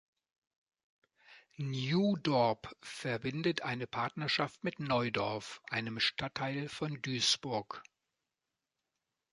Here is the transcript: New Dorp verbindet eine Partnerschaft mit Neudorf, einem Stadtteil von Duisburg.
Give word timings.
New 1.59 2.15
Dorp 2.17 2.75
verbindet 2.81 3.61
eine 3.61 3.85
Partnerschaft 3.85 4.63
mit 4.63 4.79
Neudorf, 4.79 5.61
einem 5.69 5.99
Stadtteil 5.99 6.69
von 6.69 6.99
Duisburg. 7.03 7.83